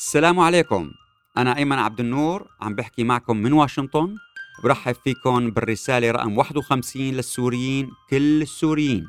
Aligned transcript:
السلام 0.00 0.40
عليكم. 0.40 0.90
أنا 1.38 1.56
أيمن 1.56 1.78
عبد 1.78 2.00
النور 2.00 2.46
عم 2.60 2.74
بحكي 2.74 3.04
معكم 3.04 3.36
من 3.36 3.52
واشنطن. 3.52 4.14
برحب 4.64 4.94
فيكم 5.04 5.50
بالرسالة 5.50 6.10
رقم 6.10 6.38
51 6.38 7.14
للسوريين 7.14 7.90
كل 8.10 8.42
السوريين. 8.42 9.06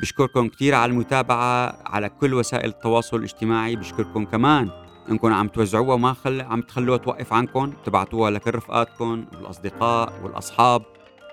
بشكركم 0.00 0.48
كثير 0.48 0.74
على 0.74 0.92
المتابعة 0.92 1.78
على 1.86 2.08
كل 2.08 2.34
وسائل 2.34 2.68
التواصل 2.68 3.16
الاجتماعي. 3.16 3.76
بشكركم 3.76 4.24
كمان 4.24 4.70
إنكم 5.10 5.32
عم 5.32 5.48
توزعوها 5.48 5.94
وما 5.94 6.12
خل... 6.12 6.40
عم 6.40 6.60
تخلوها 6.60 6.98
توقف 6.98 7.32
عندكم. 7.32 7.72
تبعتوها 7.84 8.30
لكل 8.30 8.54
رفقاتكم 8.54 9.26
والأصدقاء 9.34 10.20
والأصحاب. 10.22 10.82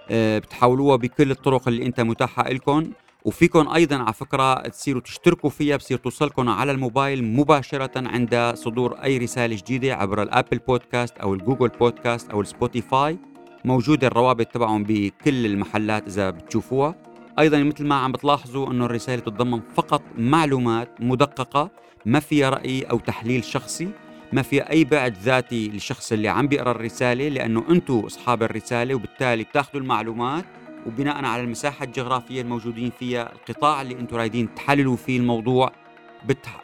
أه 0.09 0.39
بتحاولوها 0.39 0.95
بكل 0.95 1.31
الطرق 1.31 1.67
اللي 1.67 1.85
أنت 1.85 1.99
متاحة 1.99 2.49
لكم 2.49 2.91
وفيكم 3.25 3.69
أيضا 3.69 3.95
على 3.97 4.13
فكرة 4.13 4.67
تصيروا 4.67 5.01
تشتركوا 5.01 5.49
فيها 5.49 5.77
بصير 5.77 5.97
توصلكم 5.97 6.49
على 6.49 6.71
الموبايل 6.71 7.23
مباشرة 7.23 7.91
عند 7.95 8.53
صدور 8.55 8.93
أي 8.93 9.17
رسالة 9.17 9.55
جديدة 9.55 9.95
عبر 9.95 10.21
ال 10.21 10.27
Apple 10.27 10.57
Podcast 10.57 11.17
أو 11.17 11.33
ال 11.33 11.38
Google 11.38 11.67
Podcast 11.67 12.29
أو 12.29 12.41
ال 12.41 12.50
Spotify. 12.50 13.17
موجوده 13.65 14.07
الروابط 14.07 14.45
تبعهم 14.45 14.83
بكل 14.83 15.45
المحلات 15.45 16.07
إذا 16.07 16.29
بتشوفوها. 16.29 16.95
أيضا 17.39 17.63
مثل 17.63 17.85
ما 17.85 17.95
عم 17.95 18.11
بتلاحظوا 18.11 18.71
إنه 18.71 18.85
الرسالة 18.85 19.21
تتضمن 19.21 19.61
فقط 19.75 20.01
معلومات 20.17 20.89
مدققة 20.99 21.71
ما 22.05 22.19
فيها 22.19 22.49
رأي 22.49 22.81
أو 22.81 22.99
تحليل 22.99 23.43
شخصي 23.43 23.89
ما 24.33 24.41
فيها 24.41 24.71
أي 24.71 24.83
بعد 24.83 25.17
ذاتي 25.17 25.67
للشخص 25.69 26.11
اللي 26.11 26.27
عم 26.27 26.47
بيقرأ 26.47 26.71
الرسالة 26.71 27.27
لأنه 27.27 27.63
أنتم 27.69 27.99
أصحاب 27.99 28.43
الرسالة 28.43 28.95
وبالتالي 28.95 29.43
بتاخذوا 29.43 29.81
المعلومات 29.81 30.45
وبناء 30.85 31.25
على 31.25 31.43
المساحة 31.43 31.85
الجغرافية 31.85 32.41
الموجودين 32.41 32.91
فيها 32.99 33.31
القطاع 33.33 33.81
اللي 33.81 33.99
أنتم 33.99 34.17
رايدين 34.17 34.55
تحللوا 34.55 34.95
فيه 34.95 35.17
الموضوع 35.17 35.71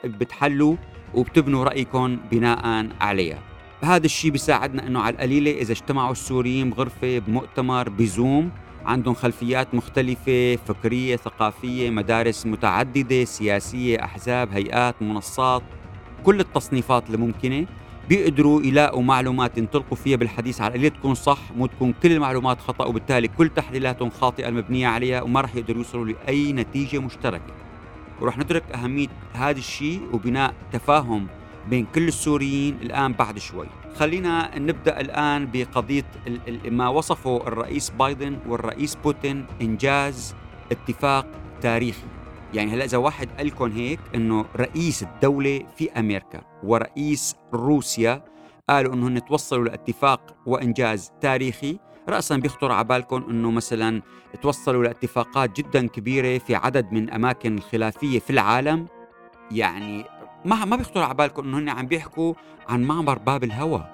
بتحلوا 0.04 0.76
وبتبنوا 1.14 1.64
رأيكم 1.64 2.18
بناء 2.32 2.90
عليها 3.02 3.40
هذا 3.82 4.06
الشيء 4.06 4.32
بيساعدنا 4.32 4.88
إنه 4.88 5.00
على 5.00 5.14
القليلة 5.16 5.52
إذا 5.52 5.72
اجتمعوا 5.72 6.12
السوريين 6.12 6.70
بغرفة 6.70 7.20
بمؤتمر 7.20 7.90
بزوم 7.90 8.52
عندهم 8.86 9.14
خلفيات 9.14 9.76
مختلفة 9.76 10.56
فكرية 10.56 11.16
ثقافية 11.16 11.90
مدارس 11.90 12.46
متعددة 12.46 13.26
سياسية 13.26 14.04
أحزاب 14.04 14.54
هيئات 14.54 15.02
منصات 15.02 15.64
كل 16.24 16.40
التصنيفات 16.40 17.10
الممكنة 17.10 17.66
بيقدروا 18.10 18.62
يلاقوا 18.62 19.04
معلومات 19.04 19.58
ينطلقوا 19.58 19.98
فيها 19.98 20.18
بالحديث 20.18 20.62
على 20.62 20.76
اللي 20.76 20.90
تكون 20.90 21.16
صح 21.16 21.40
مو 21.56 21.66
تكون 21.66 21.94
كل 22.04 22.12
المعلومات 22.12 22.60
خطأ 22.60 22.86
وبالتالي 22.86 23.28
كل 23.28 23.50
تحليلاتهم 23.50 24.10
خاطئة 24.10 24.48
المبنية 24.48 24.88
عليها 24.88 25.22
وما 25.22 25.42
رح 25.42 25.56
يقدروا 25.56 25.78
يوصلوا 25.78 26.06
لأي 26.06 26.54
نتيجة 26.54 27.00
مشتركة. 27.00 27.54
ورح 28.22 28.38
ندرك 28.38 28.64
أهمية 28.74 29.08
هذا 29.34 29.58
الشيء 29.58 30.02
وبناء 30.14 30.54
تفاهم 30.72 31.28
بين 31.70 31.88
كل 31.96 32.08
السوريين 32.08 32.78
الآن 32.82 33.14
بعد 33.14 33.40
شوي. 33.40 33.68
خلينا 33.96 34.58
نبدأ 34.58 35.00
الآن 35.00 35.50
بقضية 35.54 36.06
ما 36.66 36.88
وصفه 36.88 37.48
الرئيس 37.48 37.90
بايدن 37.90 38.38
والرئيس 38.48 38.96
بوتين 38.96 39.46
إنجاز 39.62 40.36
اتفاق 40.72 41.26
تاريخي. 41.62 42.08
يعني 42.54 42.72
هلا 42.72 42.86
إذا 42.86 42.98
واحد 42.98 43.30
قال 43.38 43.48
لكم 43.48 43.72
هيك 43.72 44.00
إنه 44.16 44.46
رئيس 44.56 45.04
الدولة 45.04 45.64
في 45.78 45.92
أمريكا 45.92 46.42
ورئيس 46.64 47.36
روسيا 47.54 48.24
قالوا 48.70 48.94
انه 48.94 49.20
توصلوا 49.20 49.66
لاتفاق 49.66 50.36
وإنجاز 50.46 51.12
تاريخي 51.22 51.80
راسا 52.10 52.38
بيخطر 52.38 52.72
على 52.72 52.88
بالكم 52.88 53.24
إنه 53.30 53.52
مثلا 53.52 54.02
توصلوا 54.42 54.84
لاتفاقات 54.84 55.58
جدا 55.58 55.88
كبيرة 55.88 56.38
في 56.38 56.56
عدد 56.56 56.92
من 56.92 57.10
اماكن 57.10 57.58
الخلافية 57.58 58.20
في 58.20 58.30
العالم. 58.30 58.88
يعني 59.52 60.06
ما 60.46 60.66
ما 60.66 60.76
بيخطر 60.76 61.02
على 61.04 61.14
بالكم 61.14 61.44
انه 61.44 61.58
هن 61.58 61.70
عم 61.70 61.88
بيحكوا 61.88 62.34
عن 62.70 62.84
معبر 62.84 63.18
باب 63.18 63.44
الهوى. 63.44 63.86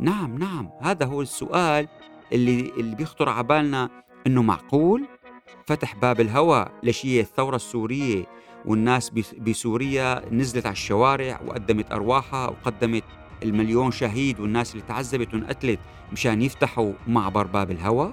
نعم 0.00 0.38
نعم 0.38 0.70
هذا 0.80 1.06
هو 1.06 1.22
السؤال 1.22 1.88
اللي 2.32 2.72
اللي 2.76 2.96
بيخطر 2.96 3.28
على 3.28 3.44
بالنا 3.44 3.88
إنه 4.26 4.42
معقول؟ 4.42 5.06
فتح 5.66 5.94
باب 5.94 6.20
الهوى 6.20 6.66
لشيء 6.82 7.20
الثورة 7.20 7.56
السورية 7.56 8.24
والناس 8.64 9.10
بسوريا 9.38 10.22
نزلت 10.32 10.66
على 10.66 10.72
الشوارع 10.72 11.40
وقدمت 11.46 11.92
أرواحها 11.92 12.48
وقدمت 12.48 13.04
المليون 13.42 13.90
شهيد 13.90 14.40
والناس 14.40 14.72
اللي 14.72 14.84
تعذبت 14.88 15.34
وانقتلت 15.34 15.78
مشان 16.12 16.42
يفتحوا 16.42 16.92
معبر 17.08 17.46
باب 17.46 17.70
الهوى 17.70 18.12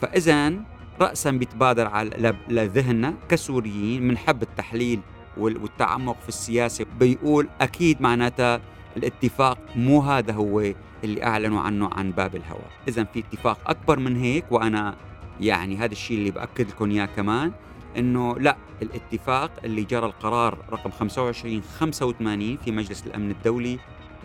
فإذا 0.00 0.52
رأسا 1.00 1.30
بيتبادر 1.30 1.86
على 1.86 2.34
لذهننا 2.48 3.14
كسوريين 3.28 4.08
بنحب 4.08 4.42
التحليل 4.42 5.00
والتعمق 5.36 6.20
في 6.22 6.28
السياسة. 6.28 6.86
بيقول 6.98 7.48
أكيد 7.60 8.02
معناتها 8.02 8.60
الاتفاق 8.96 9.58
مو 9.76 10.00
هذا 10.00 10.32
هو 10.32 10.72
اللي 11.04 11.24
أعلنوا 11.24 11.60
عنه 11.60 11.90
عن 11.92 12.10
باب 12.10 12.36
الهوى 12.36 12.64
إذا 12.88 13.04
في 13.04 13.18
اتفاق 13.18 13.58
أكبر 13.66 13.98
من 13.98 14.16
هيك 14.16 14.44
وأنا 14.50 14.96
يعني 15.40 15.76
هذا 15.76 15.92
الشيء 15.92 16.18
اللي 16.18 16.30
بأكد 16.30 16.68
لكم 16.68 16.90
إياه 16.90 17.06
كمان 17.16 17.52
إنه 17.96 18.38
لا 18.38 18.56
الاتفاق 18.82 19.50
اللي 19.64 19.82
جرى 19.82 20.06
القرار 20.06 20.58
رقم 20.72 20.90
25 20.90 21.62
85 21.62 22.56
في 22.56 22.72
مجلس 22.72 23.06
الأمن 23.06 23.30
الدولي 23.30 23.78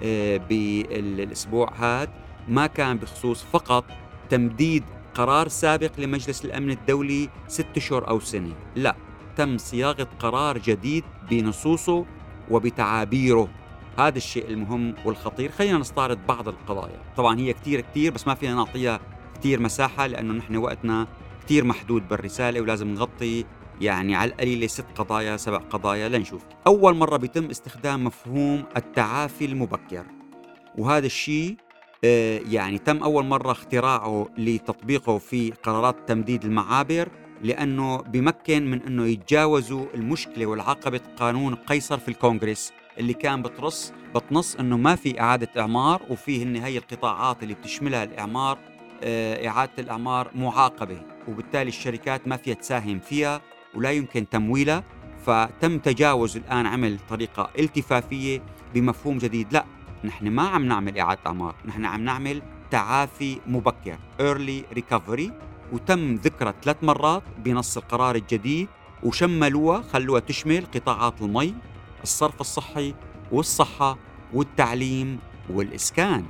آه، 0.03 0.37
بالأسبوع 0.37 1.73
هذا 1.79 2.11
ما 2.47 2.67
كان 2.67 2.97
بخصوص 2.97 3.43
فقط 3.43 3.85
تمديد 4.29 4.83
قرار 5.15 5.47
سابق 5.47 5.91
لمجلس 5.97 6.45
الأمن 6.45 6.71
الدولي 6.71 7.29
ست 7.47 7.77
اشهر 7.77 8.07
أو 8.07 8.19
سنة، 8.19 8.53
لا 8.75 8.95
تم 9.37 9.57
صياغة 9.57 10.07
قرار 10.19 10.57
جديد 10.57 11.03
بنصوصه 11.29 12.05
وبتعابيره. 12.51 13.49
هذا 13.97 14.17
الشيء 14.17 14.47
المهم 14.47 14.95
والخطير. 15.05 15.51
خلينا 15.51 15.77
نستعرض 15.77 16.19
بعض 16.27 16.47
القضايا. 16.47 17.01
طبعا 17.17 17.39
هي 17.39 17.53
كثير 17.53 17.81
كثير 17.81 18.13
بس 18.13 18.27
ما 18.27 18.35
فينا 18.35 18.55
نعطيها 18.55 18.99
كتير 19.35 19.59
مساحة 19.59 20.07
لأنه 20.07 20.33
نحن 20.33 20.55
وقتنا 20.55 21.07
كتير 21.45 21.63
محدود 21.63 22.07
بالرسالة 22.07 22.61
ولازم 22.61 22.87
نغطي 22.87 23.45
يعني 23.81 24.15
على 24.15 24.31
القليلة 24.31 24.67
ست 24.67 24.85
قضايا 24.95 25.37
سبع 25.37 25.57
قضايا 25.57 26.09
لنشوف. 26.09 26.41
أول 26.67 26.95
مرة 26.95 27.17
بيتم 27.17 27.45
استخدام 27.49 28.03
مفهوم 28.03 28.63
التعافي 28.77 29.45
المبكر. 29.45 30.05
وهذا 30.77 31.05
الشيء 31.05 31.57
آه، 32.03 32.41
يعني 32.49 32.77
تم 32.77 33.03
أول 33.03 33.25
مرة 33.25 33.51
اختراعه 33.51 34.27
لتطبيقه 34.37 35.17
في 35.17 35.51
قرارات 35.51 35.95
تمديد 36.07 36.45
المعابر 36.45 37.09
لأنه 37.43 37.97
بمكن 37.97 38.71
من 38.71 38.81
أنه 38.81 39.07
يتجاوزوا 39.07 39.85
المشكلة 39.93 40.45
والعقبة 40.45 41.01
قانون 41.17 41.55
قيصر 41.55 41.97
في 41.97 42.07
الكونغرس 42.07 42.73
اللي 42.97 43.13
كان 43.13 43.41
بترص 43.41 43.93
بتنص 44.15 44.55
أنه 44.55 44.77
ما 44.77 44.95
في 44.95 45.21
إعادة 45.21 45.49
إعمار 45.61 46.01
وفيه 46.09 46.43
النهاية 46.43 46.77
القطاعات 46.77 47.43
اللي 47.43 47.53
بتشملها 47.53 48.03
الإعمار 48.03 48.57
إعادة 49.03 49.73
الأعمار 49.79 50.31
معاقبة 50.35 51.01
وبالتالي 51.27 51.69
الشركات 51.69 52.27
ما 52.27 52.37
فيها 52.37 52.53
تساهم 52.53 52.99
فيها 52.99 53.41
ولا 53.75 53.91
يمكن 53.91 54.29
تمويلها 54.29 54.83
فتم 55.25 55.79
تجاوز 55.79 56.37
الآن 56.37 56.65
عمل 56.65 56.99
طريقة 57.09 57.49
التفافية 57.59 58.41
بمفهوم 58.73 59.17
جديد. 59.17 59.53
لا 59.53 59.65
نحن 60.03 60.27
ما 60.27 60.43
عم 60.43 60.65
نعمل 60.65 60.97
إعادة 60.97 61.21
أعمار 61.27 61.55
نحن 61.65 61.85
عم 61.85 62.03
نعمل 62.03 62.41
تعافي 62.71 63.39
مبكر 63.47 63.97
early 64.19 64.77
recovery 64.77 65.31
وتم 65.73 66.15
ذكرها 66.15 66.53
ثلاث 66.63 66.83
مرات 66.83 67.23
بنص 67.37 67.77
القرار 67.77 68.15
الجديد 68.15 68.67
وشملوها 69.03 69.81
خلوها 69.81 70.19
تشمل 70.19 70.65
قطاعات 70.75 71.21
المي 71.21 71.53
الصرف 72.03 72.41
الصحي 72.41 72.95
والصحة 73.31 73.97
والتعليم 74.33 75.19
والإسكان. 75.49 76.25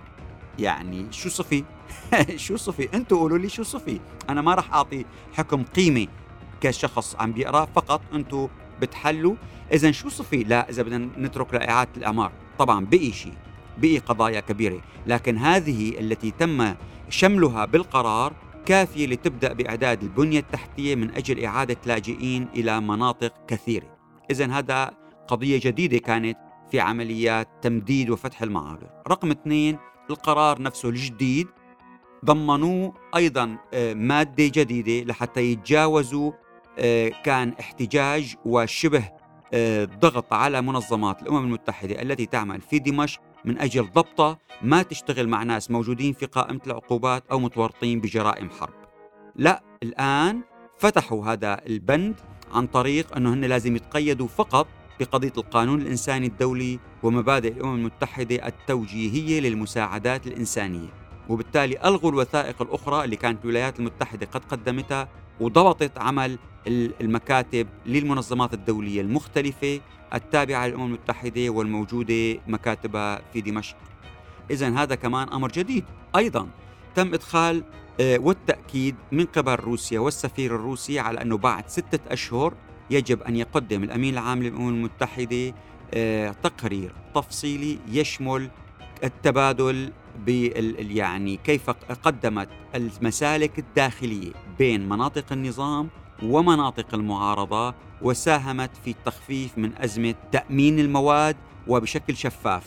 يعني 0.59 1.05
شو 1.11 1.29
صفي؟ 1.29 1.63
شو 2.35 2.57
صفي؟ 2.57 2.89
أنتوا 2.93 3.17
قولوا 3.17 3.37
لي 3.37 3.49
شو 3.49 3.63
صفي؟ 3.63 3.99
أنا 4.29 4.41
ما 4.41 4.53
راح 4.53 4.73
أعطي 4.73 5.05
حكم 5.33 5.63
قيمة 5.63 6.07
كشخص 6.61 7.15
عم 7.15 7.31
بيقرأ 7.31 7.65
فقط 7.65 8.01
أنتوا 8.13 8.47
بتحلوا. 8.81 9.35
اذا 9.71 9.91
شو 9.91 10.09
صفي؟ 10.09 10.43
لا 10.43 10.69
إذا 10.69 10.83
بدنا 10.83 11.09
نترك 11.17 11.53
لاعاده 11.53 11.89
الأعمار. 11.97 12.31
طبعا 12.59 12.85
بقي 12.85 13.11
شيء 13.11 13.33
بقي 13.77 13.97
قضايا 13.97 14.39
كبيرة. 14.39 14.81
لكن 15.07 15.37
هذه 15.37 15.99
التي 15.99 16.31
تم 16.31 16.73
شملها 17.09 17.65
بالقرار 17.65 18.33
كافية 18.65 19.07
لتبدأ 19.07 19.53
بأعداد 19.53 20.03
البنية 20.03 20.39
التحتية 20.39 20.95
من 20.95 21.11
أجل 21.11 21.43
إعادة 21.43 21.77
لاجئين 21.85 22.47
إلى 22.55 22.81
مناطق 22.81 23.33
كثيرة. 23.47 23.97
اذا 24.31 24.51
هذا 24.51 24.91
قضية 25.27 25.59
جديدة 25.63 25.97
كانت 25.97 26.37
في 26.71 26.79
عمليات 26.79 27.47
تمديد 27.61 28.09
وفتح 28.09 28.41
المعابر. 28.41 28.89
رقم 29.07 29.31
اثنين 29.31 29.77
القرار 30.09 30.61
نفسه 30.61 30.89
الجديد 30.89 31.47
ضمنوه 32.25 32.93
أيضا 33.15 33.57
آه، 33.73 33.93
مادة 33.93 34.47
جديدة 34.47 35.11
لحتى 35.11 35.41
يتجاوزوا 35.41 36.31
آه، 36.79 37.11
كان 37.23 37.53
احتجاج 37.59 38.35
وشبه 38.45 39.09
آه، 39.53 39.85
ضغط 39.85 40.33
على 40.33 40.61
منظمات 40.61 41.21
الأمم 41.21 41.43
المتحدة 41.43 42.01
التي 42.01 42.25
تعمل 42.25 42.61
في 42.61 42.79
دمشق 42.79 43.21
من 43.45 43.57
أجل 43.59 43.89
ضبطها 43.91 44.37
ما 44.61 44.81
تشتغل 44.81 45.27
مع 45.27 45.43
ناس 45.43 45.71
موجودين 45.71 46.13
في 46.13 46.25
قائمة 46.25 46.59
العقوبات 46.67 47.23
أو 47.31 47.39
متورطين 47.39 48.01
بجرائم 48.01 48.49
حرب. 48.49 48.73
لا 49.35 49.63
الآن 49.83 50.41
فتحوا 50.77 51.25
هذا 51.25 51.61
البند 51.67 52.15
عن 52.51 52.67
طريق 52.67 53.15
أنه 53.15 53.33
هن 53.33 53.45
لازم 53.45 53.75
يتقيدوا 53.75 54.27
فقط 54.27 54.67
بقضية 54.99 55.33
القانون 55.37 55.81
الإنساني 55.81 56.27
الدولي 56.27 56.79
ومبادئ 57.03 57.51
الأمم 57.51 57.75
المتحدة 57.75 58.47
التوجيهية 58.47 59.39
للمساعدات 59.39 60.27
الإنسانية 60.27 61.08
وبالتالي 61.29 61.77
ألغوا 61.85 62.11
الوثائق 62.11 62.61
الأخرى 62.61 63.03
اللي 63.03 63.15
كانت 63.15 63.43
الولايات 63.43 63.79
المتحدة 63.79 64.25
قد 64.25 64.41
قدمتها 64.45 65.07
وضبطت 65.39 65.97
عمل 65.97 66.37
المكاتب 67.01 67.67
للمنظمات 67.85 68.53
الدولية 68.53 69.01
المختلفة 69.01 69.81
التابعة 70.13 70.67
للأمم 70.67 70.85
المتحدة 70.85 71.49
والموجودة 71.49 72.39
مكاتبها 72.47 73.21
في 73.33 73.41
دمشق. 73.41 73.75
إذا 74.51 74.69
هذا 74.69 74.95
كمان 74.95 75.29
أمر 75.29 75.47
جديد. 75.47 75.85
أيضا 76.15 76.47
تم 76.95 77.13
إدخال 77.13 77.63
آه، 77.99 78.19
والتأكيد 78.19 78.95
من 79.11 79.25
قبل 79.25 79.55
روسيا 79.55 79.99
والسفير 79.99 80.55
الروسي 80.55 80.99
على 80.99 81.21
أنه 81.21 81.37
بعد 81.37 81.67
ستة 81.67 81.99
أشهر 82.13 82.53
يجب 82.89 83.21
أن 83.21 83.35
يقدم 83.35 83.83
الأمين 83.83 84.13
العام 84.13 84.43
للأمم 84.43 84.69
المتحدة 84.69 85.53
آه، 85.93 86.31
تقرير 86.43 86.93
تفصيلي 87.15 87.79
يشمل 87.87 88.49
التبادل 89.03 89.91
بال 90.25 90.97
يعني 90.97 91.37
كيف 91.37 91.69
قدمت 91.69 92.49
المسالك 92.75 93.59
الداخلية 93.59 94.31
بين 94.59 94.89
مناطق 94.89 95.25
النظام 95.31 95.89
ومناطق 96.23 96.93
المعارضة 96.93 97.73
وساهمت 98.01 98.71
في 98.85 98.91
التخفيف 98.91 99.57
من 99.57 99.71
أزمة 99.77 100.15
تأمين 100.31 100.79
المواد 100.79 101.35
وبشكل 101.67 102.15
شفاف. 102.15 102.63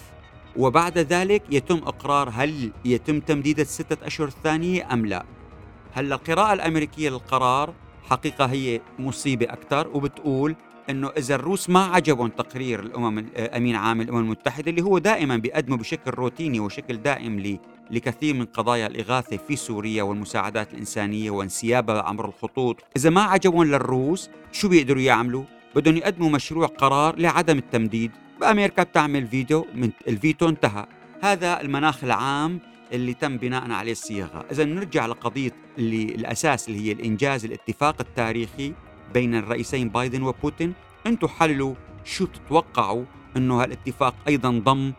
وبعد 0.56 0.98
ذلك 0.98 1.42
يتم 1.50 1.76
إقرار 1.76 2.30
هل 2.34 2.72
يتم 2.84 3.20
تمديد 3.20 3.60
الستة 3.60 4.06
أشهر 4.06 4.28
الثانية 4.28 4.92
أم 4.92 5.06
لا. 5.06 5.24
هلأ 5.92 6.14
القراءة 6.14 6.52
الأمريكية 6.52 7.10
للقرار 7.10 7.74
حقيقة 8.02 8.44
هي 8.44 8.80
مصيبة 8.98 9.46
أكثر 9.46 9.88
وبتقول 9.88 10.56
إنه 10.90 11.08
إذا 11.08 11.34
الروس 11.34 11.70
ما 11.70 11.84
عجبهم 11.84 12.28
تقرير 12.28 12.80
الأمم 12.80 13.26
أمين 13.36 13.76
عام 13.76 14.00
الأمم 14.00 14.18
المتحدة 14.18 14.70
اللي 14.70 14.82
هو 14.82 14.98
دائما 14.98 15.36
بيقدمه 15.36 15.76
بشكل 15.76 16.10
روتيني 16.10 16.60
وشكل 16.60 16.96
دائم 16.96 17.58
لكثير 17.90 18.34
من 18.34 18.44
قضايا 18.44 18.86
الإغاثة 18.86 19.36
في 19.36 19.56
سوريا 19.56 20.02
والمساعدات 20.02 20.74
الإنسانية 20.74 21.30
وانسيابها 21.30 22.02
عبر 22.02 22.28
الخطوط، 22.28 22.76
إذا 22.96 23.10
ما 23.10 23.22
عجبهم 23.22 23.64
للروس 23.64 24.30
شو 24.52 24.68
بيقدروا 24.68 25.02
يعملوا؟ 25.02 25.44
بدهم 25.76 25.96
يقدموا 25.96 26.30
مشروع 26.30 26.66
قرار 26.66 27.18
لعدم 27.18 27.58
التمديد، 27.58 28.10
بأمريكا 28.40 28.82
بتعمل 28.82 29.26
فيديو 29.26 29.66
من 29.74 29.90
الفيتو 30.08 30.48
انتهى، 30.48 30.86
هذا 31.22 31.60
المناخ 31.60 32.04
العام 32.04 32.60
اللي 32.92 33.14
تم 33.14 33.36
بناء 33.36 33.70
عليه 33.70 33.92
الصياغة، 33.92 34.44
إذا 34.52 34.64
نرجع 34.64 35.06
لقضية 35.06 35.52
اللي 35.78 36.04
الأساس 36.04 36.68
اللي 36.68 36.88
هي 36.88 36.92
الإنجاز 36.92 37.44
الاتفاق 37.44 37.96
التاريخي. 38.00 38.72
بين 39.14 39.34
الرئيسين 39.34 39.88
بايدن 39.88 40.22
وبوتين 40.22 40.72
أنتم 41.06 41.28
حللوا 41.28 41.74
شو 42.04 42.26
تتوقعوا 42.26 43.04
أنه 43.36 43.62
هالاتفاق 43.62 44.14
أيضا 44.28 44.50
ضم 44.64 44.92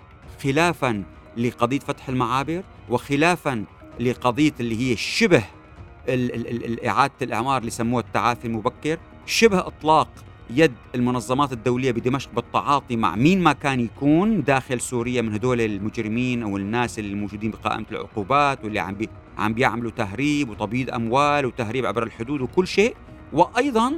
خلافا 0.44 1.04
لقضية 1.38 1.80
فتح 1.80 2.10
المعابر 2.10 2.64
وخلافا 2.90 3.66
لقضية 4.00 4.54
اللي 4.60 4.92
هي 4.92 4.96
شبه 4.98 5.44
إعادة 6.88 7.14
الإعمار 7.22 7.58
اللي 7.60 7.72
سموها 7.72 8.04
التعافي 8.04 8.46
المبكر 8.46 8.98
شبه 9.26 9.60
إطلاق 9.60 10.10
يد 10.50 10.74
المنظمات 10.96 11.54
الدولية 11.54 11.92
بدمشق 11.92 12.30
بالتعاطي 12.36 12.96
مع 12.96 13.16
مين 13.16 13.44
ما 13.44 13.54
كان 13.54 13.80
يكون 13.80 14.44
داخل 14.44 14.82
سوريا 14.82 15.22
من 15.22 15.34
هدول 15.34 15.62
المجرمين 15.62 16.44
أو 16.44 16.58
الناس 16.58 17.00
اللي 17.00 17.16
موجودين 17.16 17.52
بقائمة 17.52 17.86
العقوبات 17.92 18.64
واللي 18.64 18.80
عم 18.80 18.94
بي 18.96 19.10
عم 19.38 19.54
بيعملوا 19.54 19.92
تهريب 19.92 20.50
وتبييض 20.50 20.90
أموال 20.94 21.46
وتهريب 21.46 21.86
عبر 21.86 22.04
الحدود 22.04 22.42
وكل 22.42 22.68
شيء. 22.68 22.96
وأيضا 23.34 23.94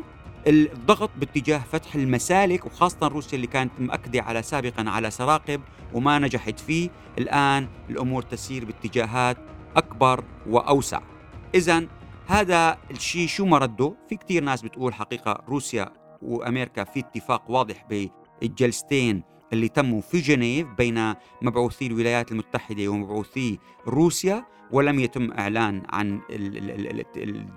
الضغط 0.47 1.09
باتجاه 1.17 1.57
فتح 1.71 1.95
المسالك 1.95 2.65
وخاصة 2.65 3.07
روسيا 3.07 3.35
اللي 3.35 3.47
كانت 3.47 3.71
مأكدة 3.79 4.21
على 4.21 4.41
سابقا 4.41 4.89
على 4.89 5.11
سراقب 5.11 5.61
وما 5.93 6.19
نجحت 6.19 6.59
فيه. 6.59 6.89
الآن 7.17 7.67
الأمور 7.89 8.21
تسير 8.21 8.65
باتجاهات 8.65 9.37
أكبر 9.75 10.23
وأوسع. 10.49 11.01
إذا 11.55 11.87
هذا 12.27 12.77
الشيء 12.91 13.27
شو 13.27 13.45
مرده؟ 13.45 13.95
في 14.09 14.15
كثير 14.15 14.43
ناس 14.43 14.61
بتقول 14.61 14.93
حقيقة 14.93 15.43
روسيا 15.47 15.89
وأمريكا 16.21 16.83
في 16.83 16.99
اتفاق 16.99 17.51
واضح 17.51 17.85
بالجلستين 18.41 19.23
اللي 19.53 19.67
تموا 19.67 20.01
في 20.01 20.19
جنيف 20.19 20.67
بين 20.77 21.13
مبعوثي 21.41 21.87
الولايات 21.87 22.31
المتحدة 22.31 22.87
ومبعوثي 22.87 23.59
روسيا 23.87 24.45
ولم 24.71 24.99
يتم 24.99 25.31
إعلان 25.31 25.83
عن 25.89 26.19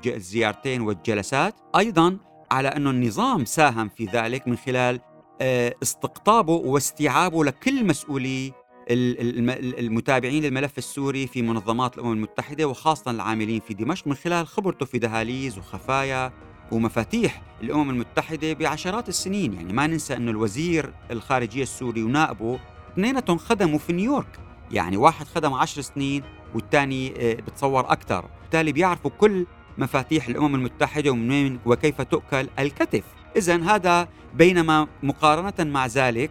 الزيارتين 0.06 0.80
والجلسات. 0.80 1.54
أيضا 1.76 2.18
على 2.50 2.68
أن 2.68 2.86
النظام 2.86 3.44
ساهم 3.44 3.88
في 3.88 4.04
ذلك 4.04 4.48
من 4.48 4.56
خلال 4.56 5.00
آه، 5.40 5.74
استقطابه 5.82 6.52
واستيعابه 6.52 7.44
لكل 7.44 7.86
مسؤولي 7.86 8.52
المتابعين 8.90 10.42
للملف 10.42 10.78
السوري 10.78 11.26
في 11.26 11.42
منظمات 11.42 11.98
الأمم 11.98 12.12
المتحدة 12.12 12.64
وخاصة 12.68 13.10
العاملين 13.10 13.60
في 13.60 13.74
دمشق 13.74 14.06
من 14.06 14.14
خلال 14.14 14.46
خبرته 14.46 14.86
في 14.86 14.98
دهاليز 14.98 15.58
وخفايا 15.58 16.32
ومفاتيح 16.72 17.42
الأمم 17.62 17.90
المتحدة 17.90 18.52
بعشرات 18.52 19.08
السنين. 19.08 19.54
يعني 19.54 19.72
ما 19.72 19.86
ننسى 19.86 20.16
أنه 20.16 20.30
الوزير 20.30 20.92
الخارجية 21.10 21.62
السوري 21.62 22.02
ونائبه 22.02 22.58
اثنيناتهم 22.92 23.38
خدموا 23.38 23.78
في 23.78 23.92
نيويورك. 23.92 24.38
يعني 24.70 24.96
واحد 24.96 25.26
خدم 25.26 25.54
عشر 25.54 25.80
سنين 25.80 26.22
والثاني 26.54 27.30
آه، 27.30 27.34
بتصور 27.34 27.92
أكثر. 27.92 28.24
بالتالي 28.42 28.72
بيعرفوا 28.72 29.10
كل 29.18 29.46
مفاتيح 29.78 30.28
الأمم 30.28 30.54
المتحدة 30.54 31.10
ومن 31.10 31.58
وكيف 31.66 32.02
تؤكل 32.02 32.48
الكتف. 32.58 33.04
إذا 33.36 33.62
هذا 33.62 34.08
بينما 34.34 34.86
مقارنة 35.02 35.70
مع 35.72 35.86
ذلك 35.86 36.30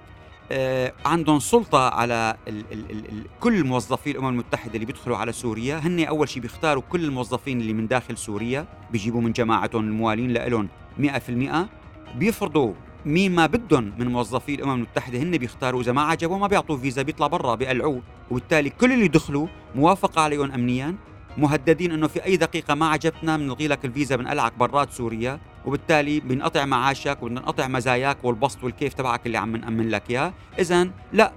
عندهم 1.06 1.40
سلطة 1.40 1.90
على 1.90 2.38
ال 2.48 2.64
ال 2.72 2.92
ال 2.92 3.10
ال 3.10 3.24
كل 3.40 3.64
موظفي 3.64 4.12
الأمم 4.12 4.28
المتحدة 4.28 4.74
اللي 4.74 4.86
بيدخلوا 4.86 5.18
على 5.18 5.32
سوريا. 5.32 5.78
هن 5.78 6.00
أول 6.04 6.30
شيء 6.30 6.42
بيختاروا 6.42 6.84
كل 6.90 7.06
الموظفين 7.06 7.62
اللي 7.62 7.74
من 7.74 7.88
داخل 7.88 8.18
سوريا 8.18 8.66
بيجيبوا 8.92 9.22
من 9.22 9.32
جماعتهم 9.32 9.84
الموالين 9.84 10.34
لهم 10.34 10.68
100% 11.00 11.68
بيفرضوا 12.16 12.74
مين 13.06 13.36
ما 13.36 13.46
بدهم 13.46 13.94
من 13.98 14.08
موظفي 14.08 14.56
الأمم 14.56 14.74
المتحدة 14.74 15.20
هن 15.20 15.38
بيختاروا 15.38 15.82
إذا 15.82 15.92
ما 15.92 16.02
عجبوا 16.02 16.38
ما 16.38 16.48
بيعطوه 16.48 16.78
فيزا 16.78 17.02
بيطلع 17.02 17.28
برا 17.28 17.56
بيقلعوه. 17.56 18.02
وبالتالي 18.32 18.70
كل 18.70 18.92
اللي 18.92 19.08
دخلوا 19.08 19.48
موافقة 19.76 20.22
عليهم 20.22 20.52
امنيا. 20.52 20.96
مهددين 21.38 21.92
أنه 21.92 22.08
في 22.08 22.26
أي 22.26 22.38
دقيقة 22.38 22.76
ما 22.76 22.90
عجبتنا 22.90 23.38
بنلغي 23.38 23.68
لك 23.68 23.86
الفيزا 23.86 24.16
بنقلعك 24.16 24.54
برات 24.58 24.92
سوريا 24.92 25.40
وبالتالي 25.66 26.20
بنقطع 26.20 26.66
معاشك 26.66 27.18
وبنقطع 27.22 27.68
مزاياك 27.68 28.18
والبسط 28.24 28.64
والكيف 28.64 28.94
تبعك 28.94 29.26
اللي 29.26 29.38
عم 29.38 29.56
نأمن 29.56 29.90
لك 29.90 30.10
إياه. 30.10 30.34
اذا 30.60 30.90
لا 31.14 31.34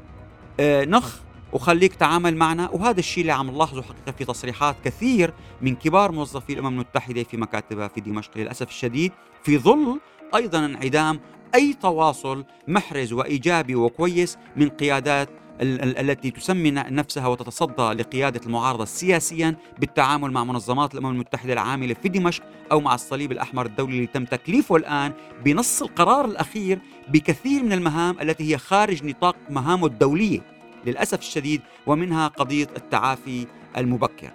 آه 0.60 0.84
نخ 0.84 1.16
وخليك 1.52 1.94
تعامل 1.94 2.36
معنا. 2.36 2.68
وهذا 2.70 2.98
الشيء 2.98 3.20
اللي 3.20 3.32
عم 3.32 3.50
نلاحظه 3.50 3.82
حقيقة 3.82 4.12
في 4.18 4.24
تصريحات 4.24 4.76
كثير 4.84 5.32
من 5.62 5.74
كبار 5.74 6.12
موظفي 6.12 6.52
الأمم 6.52 6.68
المتحدة 6.68 7.22
في 7.22 7.36
مكاتبها 7.36 7.88
في 7.88 8.00
دمشق 8.00 8.30
للأسف 8.36 8.68
الشديد. 8.68 9.12
في 9.42 9.58
ظل 9.58 10.00
أيضا 10.34 10.64
انعدام 10.64 11.20
أي 11.54 11.72
تواصل 11.72 12.44
محرز 12.68 13.12
وإيجابي 13.12 13.74
وكويس 13.74 14.38
من 14.56 14.68
قيادات 14.68 15.28
التي 15.60 16.30
تسمي 16.30 16.70
نفسها 16.70 17.26
وتتصدى 17.26 17.82
لقيادة 17.82 18.40
المعارضة 18.46 18.84
سياسيا 18.84 19.56
بالتعامل 19.78 20.30
مع 20.30 20.44
منظمات 20.44 20.94
الأمم 20.94 21.10
المتحدة 21.10 21.52
العاملة 21.52 21.94
في 21.94 22.08
دمشق 22.08 22.42
أو 22.72 22.80
مع 22.80 22.94
الصليب 22.94 23.32
الأحمر 23.32 23.66
الدولي 23.66 23.96
اللي 23.96 24.06
تم 24.06 24.24
تكليفه 24.24 24.76
الآن 24.76 25.12
بنص 25.44 25.82
القرار 25.82 26.24
الأخير 26.24 26.78
بكثير 27.08 27.62
من 27.62 27.72
المهام 27.72 28.20
التي 28.20 28.52
هي 28.52 28.58
خارج 28.58 29.04
نطاق 29.04 29.36
مهامه 29.50 29.86
الدولية 29.86 30.40
للأسف 30.86 31.18
الشديد 31.18 31.60
ومنها 31.86 32.28
قضية 32.28 32.68
التعافي 32.76 33.46
المبكر. 33.76 34.30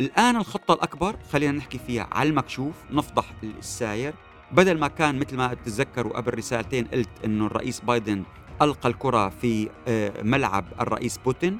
الآن 0.00 0.36
الخطة 0.36 0.74
الأكبر 0.74 1.16
خلينا 1.32 1.52
نحكي 1.52 1.78
فيها 1.78 2.08
على 2.12 2.28
المكشوف 2.28 2.74
نفضح 2.90 3.24
الساير. 3.58 4.14
بدل 4.52 4.78
ما 4.78 4.88
كان 4.88 5.18
مثل 5.18 5.36
ما 5.36 5.54
تتذكروا 5.54 6.16
قبل 6.16 6.38
رسالتين 6.38 6.84
قلت 6.84 7.08
إنه 7.24 7.46
الرئيس 7.46 7.80
بايدن 7.80 8.22
ألقى 8.62 8.88
الكرة 8.88 9.28
في 9.28 9.68
آه، 9.88 10.22
ملعب 10.22 10.64
الرئيس 10.80 11.18
بوتين. 11.18 11.58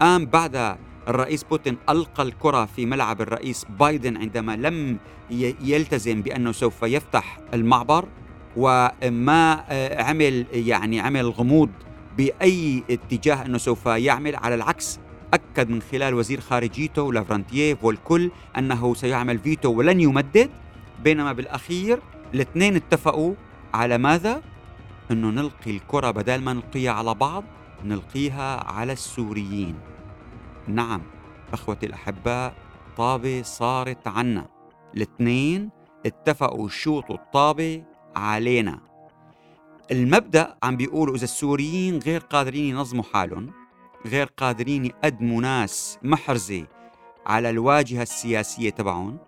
قام 0.00 0.26
بعد 0.26 0.76
الرئيس 1.08 1.44
بوتين 1.44 1.76
ألقى 1.88 2.22
الكرة 2.22 2.64
في 2.64 2.86
ملعب 2.86 3.20
الرئيس 3.20 3.66
بايدن 3.80 4.16
عندما 4.16 4.56
لم 4.56 4.98
يلتزم 5.60 6.22
بأنه 6.22 6.52
سوف 6.52 6.82
يفتح 6.82 7.38
المعبر. 7.54 8.08
وما 8.56 9.64
آه، 9.68 10.02
عمل 10.02 10.46
يعني 10.52 11.00
عمل 11.00 11.30
غموض 11.30 11.70
بأي 12.18 12.82
اتجاه 12.90 13.46
أنه 13.46 13.58
سوف 13.58 13.86
يعمل. 13.86 14.36
على 14.36 14.54
العكس 14.54 15.00
أكد 15.34 15.70
من 15.70 15.82
خلال 15.82 16.14
وزير 16.14 16.40
خارجيته 16.40 17.12
لافرانتييف 17.12 17.84
والكل 17.84 18.30
أنه 18.58 18.94
سيعمل 18.94 19.38
فيتو 19.38 19.72
ولن 19.72 20.00
يمدد. 20.00 20.50
بينما 21.04 21.32
بالأخير 21.32 21.98
الاثنين 22.34 22.76
اتفقوا 22.76 23.34
على 23.74 23.98
ماذا؟ 23.98 24.42
إنه 25.10 25.30
نلقي 25.30 25.70
الكرة 25.70 26.10
بدل 26.10 26.40
ما 26.40 26.52
نلقيها 26.52 26.92
على 26.92 27.14
بعض 27.14 27.44
نلقيها 27.84 28.72
على 28.72 28.92
السوريين. 28.92 29.78
نعم 30.68 31.02
إخوتي 31.52 31.86
الأحباء 31.86 32.54
طابة 32.96 33.42
صارت 33.42 34.08
عنا. 34.08 34.48
الاثنين 34.96 35.70
اتفقوا 36.06 36.66
يشوطوا 36.66 37.16
الطابة 37.16 37.84
علينا. 38.16 38.80
المبدأ 39.90 40.56
عم 40.62 40.76
بيقولوا 40.76 41.14
إذا 41.14 41.24
السوريين 41.24 41.98
غير 41.98 42.20
قادرين 42.20 42.64
ينظموا 42.64 43.04
حالهم 43.12 43.50
غير 44.06 44.26
قادرين 44.36 44.84
يقدموا 44.84 45.42
ناس 45.42 45.98
محرزة 46.02 46.66
على 47.26 47.50
الواجهة 47.50 48.02
السياسية 48.02 48.70
تبعهم 48.70 49.18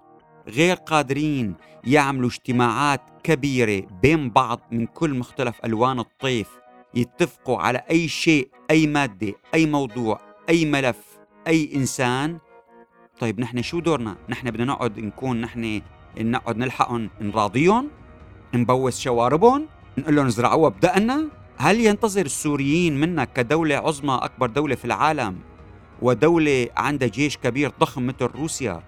غير 0.49 0.77
قادرين 0.77 1.55
يعملوا 1.85 2.29
اجتماعات 2.29 3.01
كبيرة 3.23 3.87
بين 4.03 4.31
بعض 4.31 4.61
من 4.73 4.87
كل 4.87 5.15
مختلف 5.15 5.61
ألوان 5.65 5.99
الطيف 5.99 6.49
يتفقوا 6.95 7.59
على 7.59 7.83
أي 7.91 8.09
شيء 8.09 8.49
أي 8.71 8.87
مادة 8.87 9.35
أي 9.55 9.67
موضوع 9.67 10.21
أي 10.49 10.65
ملف 10.65 11.19
أي 11.47 11.71
إنسان. 11.75 12.39
طيب 13.21 13.41
نحن 13.41 13.63
شو 13.63 13.81
دورنا؟ 13.81 14.17
نحن 14.29 14.51
بدنا 14.51 14.65
نقعد 14.65 14.99
نكون 14.99 15.41
نحن 15.41 15.81
نقعد 16.19 16.57
نلحقهم 16.57 17.11
نراضيهم 17.21 17.91
نبوس 18.55 19.01
شواربهم 19.01 19.67
نقول 19.99 20.17
لهم 20.17 20.29
زرعوها 20.29 20.69
بدقنا 20.69 21.29
هل 21.57 21.81
ينتظر 21.81 22.27
السوريين 22.27 23.01
منا 23.01 23.25
كدولة 23.25 23.77
عظمى 23.77 24.19
أكبر 24.23 24.47
دولة 24.47 24.75
في 24.75 24.85
العالم 24.85 25.39
ودولة 26.03 26.69
عندها 26.77 27.09
جيش 27.09 27.37
كبير 27.37 27.73
ضخم 27.81 28.07
مثل 28.07 28.25
روسيا؟ 28.25 28.83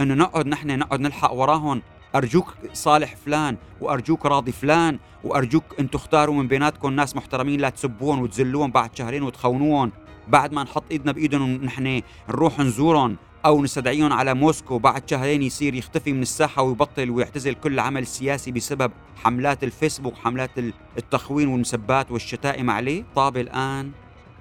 انه 0.00 0.14
نقعد 0.14 0.46
نحن 0.46 0.78
نقعد 0.78 1.00
نلحق 1.00 1.32
وراهم 1.32 1.82
أرجوك 2.14 2.54
صالح 2.72 3.16
فلان 3.16 3.56
وأرجوك 3.80 4.26
راضي 4.26 4.52
فلان 4.52 4.98
وأرجوك 5.24 5.64
أنتم 5.80 5.98
اختاروا 5.98 6.34
من 6.34 6.48
بيناتكم 6.48 6.92
ناس 6.92 7.16
محترمين 7.16 7.60
لا 7.60 7.70
تسبوهم 7.70 8.20
وتذلوهم 8.22 8.70
بعد 8.70 8.96
شهرين 8.96 9.22
وتخونوهم 9.22 9.92
بعد 10.28 10.52
ما 10.52 10.62
نحط 10.62 10.84
إيدنا 10.90 11.12
بايدهم 11.12 11.54
ونحن 11.54 12.02
نروح 12.28 12.58
نزورهم 12.58 13.16
أو 13.46 13.62
نستدعيهم 13.62 14.12
على 14.12 14.34
موسكو 14.34 14.78
بعد 14.78 15.10
شهرين 15.10 15.42
يصير 15.42 15.74
يختفي 15.74 16.12
من 16.12 16.22
الساحة 16.22 16.62
ويبطل 16.62 17.10
ويعتزل 17.10 17.54
كل 17.54 17.80
عمل 17.80 18.06
سياسي 18.06 18.52
بسبب 18.52 18.92
حملات 19.24 19.64
الفيسبوك 19.64 20.14
حملات 20.14 20.50
التخوين 20.98 21.48
والمسبات 21.48 22.10
والشتائم 22.10 22.70
عليه. 22.70 23.04
طاب 23.14 23.36
الآن 23.36 23.90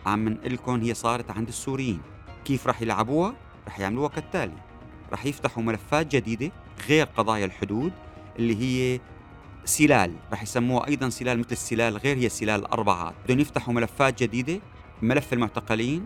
عم 0.06 0.30
نقول 0.30 0.54
لكم 0.54 0.82
هي 0.82 0.94
صارت 0.94 1.32
عند 1.32 1.48
السوريين. 1.48 2.02
كيف 2.46 2.68
رح 2.68 2.82
يلعبوها؟ 2.82 3.34
رح 3.68 3.80
يعملوها 3.80 4.10
كالتالي. 4.10 4.71
رح 5.14 5.26
يفتحوا 5.26 5.64
ملفات 5.64 6.16
جديدة 6.16 6.52
غير 6.90 7.06
قضايا 7.06 7.46
الحدود 7.46 7.92
اللي 8.40 8.56
هي 8.62 9.00
سلال 9.66 10.16
رح 10.34 10.44
يسموها 10.44 10.88
أيضا 10.88 11.10
سلال 11.10 11.40
مثل 11.40 11.52
السلال 11.52 11.98
غير 11.98 12.18
هي 12.18 12.30
سلال 12.30 12.60
الاربعات 12.60 13.14
بدهم 13.26 13.40
يفتحوا 13.40 13.74
ملفات 13.74 14.24
جديدة 14.24 14.60
ملف 15.02 15.34
المعتقلين 15.34 16.06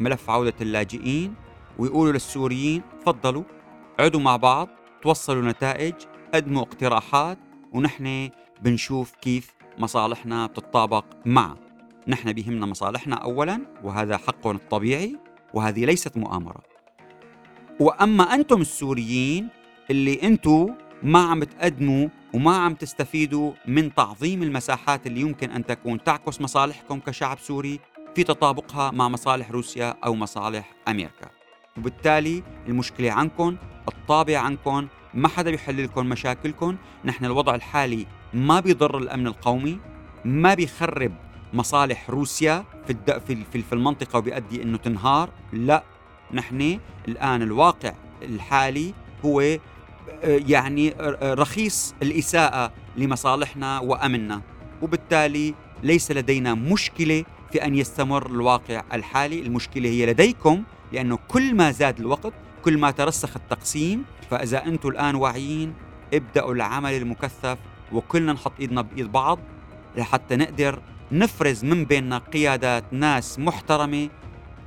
ملف 0.00 0.30
عودة 0.30 0.54
اللاجئين 0.60 1.34
ويقولوا 1.78 2.12
للسوريين 2.12 2.82
تفضلوا 3.00 3.42
عدوا 3.98 4.20
مع 4.20 4.36
بعض 4.36 4.68
توصلوا 5.02 5.42
نتائج 5.42 5.94
قدموا 6.34 6.62
اقتراحات 6.62 7.38
ونحن 7.72 8.30
بنشوف 8.62 9.12
كيف 9.14 9.54
مصالحنا 9.78 10.46
بتطابق 10.46 11.04
مع. 11.26 11.56
نحن 12.08 12.32
بيهمنا 12.32 12.66
مصالحنا 12.66 13.16
اولا 13.16 13.60
وهذا 13.84 14.16
حقهم 14.16 14.56
الطبيعي 14.56 15.16
وهذه 15.54 15.84
ليست 15.84 16.16
مؤامرة. 16.16 16.69
وأما 17.80 18.34
أنتم 18.34 18.60
السوريين 18.60 19.48
اللي 19.90 20.22
أنتم 20.22 20.74
ما 21.02 21.18
عم 21.18 21.44
تقدموا 21.44 22.08
وما 22.34 22.56
عم 22.56 22.74
تستفيدوا 22.74 23.52
من 23.66 23.94
تعظيم 23.94 24.42
المساحات 24.42 25.06
اللي 25.06 25.20
يمكن 25.20 25.50
أن 25.50 25.66
تكون 25.66 26.04
تعكس 26.04 26.40
مصالحكم 26.40 27.00
كشعب 27.00 27.38
سوري 27.38 27.80
في 28.14 28.24
تطابقها 28.24 28.90
مع 28.90 29.08
مصالح 29.08 29.50
روسيا 29.50 29.96
أو 30.04 30.14
مصالح 30.14 30.72
أمريكا 30.88 31.30
وبالتالي 31.78 32.42
المشكلة 32.68 33.12
عنكم 33.12 33.56
الطابع 33.88 34.38
عنكم 34.38 34.88
ما 35.14 35.28
حدا 35.28 35.50
بيحل 35.50 35.84
لكم 35.84 36.06
مشاكلكم 36.06 36.76
نحن 37.04 37.24
الوضع 37.24 37.54
الحالي 37.54 38.06
ما 38.34 38.60
بيضر 38.60 38.98
الأمن 38.98 39.26
القومي 39.26 39.78
ما 40.24 40.54
بيخرب 40.54 41.12
مصالح 41.52 42.10
روسيا 42.10 42.64
في. 43.26 43.62
في 43.62 43.72
المنطقة 43.72 44.18
وبيؤدي 44.18 44.62
إنه 44.62 44.78
تنهار 44.78 45.30
لا 45.52 45.84
نحن 46.34 46.78
الآن 47.08 47.42
الواقع 47.42 47.92
الحالي 48.22 48.94
هو 49.24 49.40
آه، 49.40 49.58
يعني 50.24 50.94
رخيص 51.22 51.94
الإساءة 52.02 52.72
لمصالحنا 52.96 53.78
وأمننا. 53.80 54.40
وبالتالي 54.82 55.54
ليس 55.82 56.10
لدينا 56.10 56.54
مشكلة 56.54 57.24
في 57.52 57.64
أن 57.64 57.74
يستمر 57.74 58.26
الواقع 58.26 58.82
الحالي. 58.92 59.40
المشكلة 59.40 59.88
هي 59.88 60.06
لديكم 60.06 60.62
لأنه 60.92 61.18
كل 61.28 61.54
ما 61.54 61.70
زاد 61.70 62.00
الوقت 62.00 62.32
كل 62.64 62.78
ما 62.78 62.90
ترسخ 62.90 63.36
التقسيم 63.36 64.04
فإذا 64.30 64.66
أنتم 64.66 64.88
الآن 64.88 65.14
واعيين 65.14 65.74
ابدأوا 66.14 66.54
العمل 66.54 66.92
المكثف 66.92 67.58
وكلنا 67.92 68.32
نحط 68.32 68.52
إيدنا 68.60 68.82
بإيد 68.82 69.12
بعض 69.12 69.38
لحتى 69.96 70.36
نقدر 70.36 70.82
نفرز 71.12 71.64
من 71.64 71.84
بيننا 71.84 72.18
قيادات 72.18 72.84
ناس 72.92 73.38
محترمة 73.38 74.08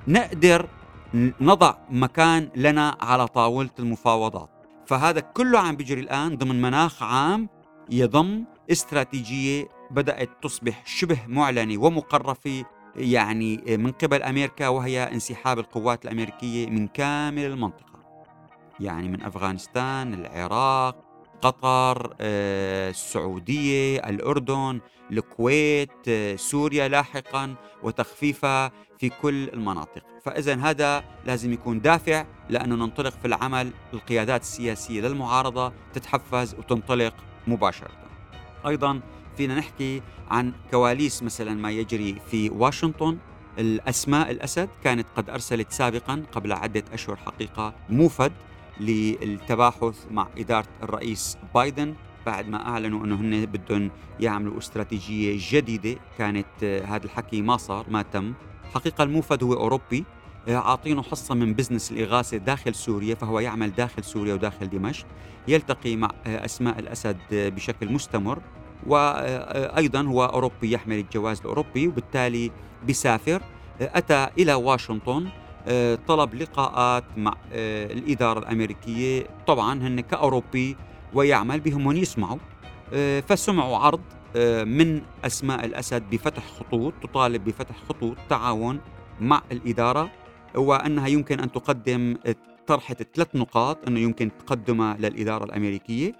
نقدر 0.08 0.68
نضع 1.16 1.76
مكان 1.90 2.50
لنا 2.56 2.98
على 3.02 3.28
طاولة 3.28 3.70
المفاوضات. 3.80 4.50
فهذا 4.86 5.20
كله 5.20 5.60
عم 5.60 5.76
بيجري 5.76 6.02
الآن 6.02 6.38
ضمن 6.38 6.62
مناخ 6.62 7.04
عام 7.04 7.50
يضم 7.90 8.44
استراتيجية 8.72 9.68
بدأت 9.92 10.30
تصبح 10.42 10.86
شبه 10.86 11.20
معلنة 11.28 11.84
ومقرفة 11.84 12.66
يعني 12.96 13.78
من 13.78 13.92
قبل 13.92 14.24
أمريكا 14.24 14.68
وهي 14.68 15.04
انسحاب 15.04 15.60
القوات 15.60 16.06
الأمريكية 16.06 16.70
من 16.70 16.88
كامل 16.88 17.46
المنطقة. 17.46 17.94
يعني 18.80 19.08
من 19.10 19.22
أفغانستان 19.22 20.14
العراق 20.14 21.03
قطر 21.44 22.16
آه، 22.22 22.90
السعودية 22.90 23.98
الأردن 23.98 24.80
الكويت 25.12 25.92
آه، 26.08 26.36
سوريا 26.36 26.88
لاحقا 26.88 27.56
وتخفيفها 27.84 28.72
في 28.98 29.10
كل 29.10 29.50
المناطق. 29.50 30.04
فاذا 30.26 30.56
هذا 30.56 31.04
لازم 31.26 31.54
يكون 31.54 31.82
دافع 31.82 32.26
لأنه 32.50 32.76
ننطلق 32.76 33.14
في 33.22 33.26
العمل 33.26 33.72
القيادات 33.94 34.42
السياسية 34.42 35.02
للمعارضة 35.02 35.74
تتحفز 35.94 36.56
وتنطلق 36.56 37.14
مباشرة. 37.48 37.92
أيضا 38.68 39.02
فينا 39.38 39.56
نحكي 39.56 40.02
عن 40.30 40.54
كواليس 40.72 41.24
مثلا 41.24 41.54
ما 41.54 41.72
يجري 41.72 42.22
في 42.32 42.50
واشنطن. 42.50 43.18
الأسماء 43.60 44.32
الأسد 44.32 44.70
كانت 44.84 45.08
قد 45.16 45.30
أرسلت 45.30 45.72
سابقا 45.72 46.24
قبل 46.32 46.52
عدة 46.54 46.84
أشهر 46.94 47.16
حقيقة 47.16 47.74
موفد. 47.90 48.32
للتباحث 48.80 50.06
مع 50.12 50.28
إدارة 50.38 50.68
الرئيس 50.84 51.38
بايدن 51.56 51.94
بعد 52.26 52.50
ما 52.50 52.68
أعلنوا 52.68 53.06
أنه 53.06 53.16
هن 53.16 53.46
بدهم 53.46 53.92
يعملوا 54.20 54.58
استراتيجية 54.58 55.40
جديدة. 55.52 56.00
كانت 56.18 56.46
آه، 56.64 56.86
هذا 56.86 57.06
الحكي 57.06 57.42
ما 57.42 57.58
صار 57.58 57.86
ما 57.90 58.02
تم. 58.02 58.34
حقيقة 58.74 59.04
الموفد 59.04 59.44
هو 59.44 59.54
أوروبي 59.54 60.04
آه، 60.48 60.56
عاطينه 60.56 61.02
حصة 61.04 61.36
من 61.36 61.54
بزنس 61.54 61.92
الإغاثة 61.92 62.38
داخل 62.38 62.76
سوريا 62.76 63.16
فهو 63.16 63.40
يعمل 63.40 63.72
داخل 63.76 64.04
سوريا 64.04 64.34
وداخل 64.34 64.70
دمشق. 64.70 65.06
يلتقي 65.48 65.96
مع 65.96 66.10
آه، 66.26 66.46
أسماء 66.46 66.80
الأسد 66.80 67.18
بشكل 67.32 67.92
مستمر. 67.94 68.42
وأيضا 68.88 70.02
هو 70.02 70.26
أوروبي 70.26 70.72
يحمل 70.72 71.00
الجواز 71.00 71.40
الأوروبي 71.40 71.88
وبالتالي 71.88 72.52
بيسافر 72.86 73.42
أتى 73.82 74.28
إلى 74.40 74.54
واشنطن. 74.54 75.30
طلب 76.08 76.36
لقاءات 76.36 77.04
مع 77.18 77.36
الإدارة 77.54 78.40
الأمريكية. 78.40 79.28
طبعا 79.48 79.88
هن 79.88 80.00
كأوروبي 80.00 80.76
ويعمل 81.14 81.60
بهم 81.60 81.92
يسمعوا. 81.92 82.38
فسمعوا 83.28 83.78
عرض 83.78 84.02
من 84.68 85.02
أسماء 85.26 85.66
الأسد 85.66 86.04
بفتح 86.12 86.48
خطوط 86.48 86.94
تطالب 87.04 87.44
بفتح 87.44 87.76
خطوط 87.90 88.18
تعاون 88.30 88.80
مع 89.22 89.42
الإدارة 89.52 90.12
وأنها 90.56 91.08
يمكن 91.08 91.40
أن 91.40 91.52
تقدم 91.52 92.18
طرحة 92.68 92.96
ثلاث 93.16 93.36
نقاط 93.36 93.88
أنه 93.88 94.00
يمكن 94.00 94.32
تقدمها 94.46 94.98
للإدارة 95.00 95.44
الأمريكية. 95.44 96.16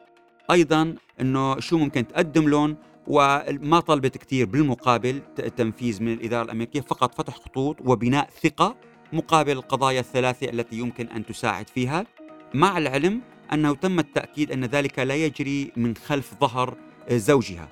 أيضا 0.52 0.96
أنه 1.22 1.60
شو 1.60 1.78
ممكن 1.78 2.08
تقدم 2.08 2.50
لهم 2.50 2.78
وما 3.08 3.80
طلبت 3.80 4.18
كثير 4.18 4.46
بالمقابل 4.46 5.22
تنفيذ 5.58 6.04
من 6.04 6.14
الإدارة 6.14 6.46
الأمريكية 6.46 6.82
فقط 6.82 7.16
فتح 7.16 7.36
خطوط 7.36 7.78
وبناء 7.86 8.30
ثقة. 8.44 8.76
مقابل 9.14 9.52
القضايا 9.52 10.00
الثلاثة 10.00 10.50
التي 10.50 10.76
يمكن 10.76 11.08
أن 11.08 11.26
تساعد 11.26 11.70
فيها 11.70 12.06
مع 12.54 12.78
العلم 12.78 13.22
أنه 13.54 13.76
تم 13.76 14.00
التأكيد 14.00 14.52
أن 14.52 14.66
ذلك 14.66 15.00
لا 15.00 15.16
يجري 15.16 15.72
من 15.78 15.96
خلف 15.96 16.34
ظهر 16.42 16.78
زوجها. 17.12 17.68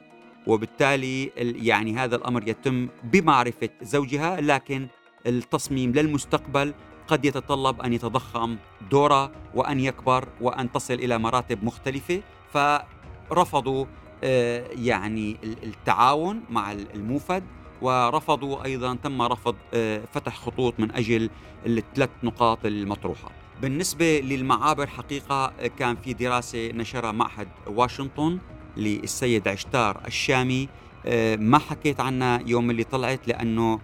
وبالتالي 0.48 1.32
يعني 1.38 1.96
هذا 1.96 2.16
الأمر 2.16 2.48
يتم 2.48 2.88
بمعرفة 3.04 3.70
زوجها 3.82 4.42
لكن 4.42 4.88
التصميم 5.28 5.92
للمستقبل 5.92 6.74
قد 7.08 7.26
يتطلب 7.26 7.82
أن 7.82 7.94
يتضخم 7.94 8.58
دورها 8.92 9.32
وأن 9.56 9.80
يكبر 9.80 10.28
وأن 10.42 10.72
تصل 10.72 10.94
إلى 10.94 11.18
مراتب 11.18 11.64
مختلفة. 11.64 12.22
فرفضوا 12.54 13.86
آه، 14.24 14.68
يعني 14.72 15.38
التعاون 15.44 16.44
مع 16.50 16.72
الموفد. 16.72 17.44
ورفضوا 17.82 18.66
أيضا 18.66 18.96
تم 19.04 19.22
رفض 19.22 19.56
آه، 19.74 20.02
فتح 20.14 20.38
خطوط 20.38 20.74
من 20.80 20.92
أجل 20.92 21.30
الثلاث 21.66 22.10
نقاط 22.24 22.66
المطروحة. 22.66 23.32
بالنسبة 23.62 24.20
للمعابر 24.20 24.88
حقيقة 24.88 25.46
آه، 25.60 25.68
كان 25.68 25.96
في 25.96 26.14
دراسة 26.14 26.72
نشرها 26.72 27.12
معهد 27.12 27.48
واشنطن 27.68 28.40
للسيد 28.78 29.48
عشتار 29.48 30.02
الشامي 30.08 30.70
آه، 31.06 31.36
ما 31.36 31.58
حكيت 31.58 32.00
عنها 32.00 32.42
يوم 32.46 32.72
اللي 32.72 32.84
طلعت 32.84 33.28
لأنه 33.28 33.80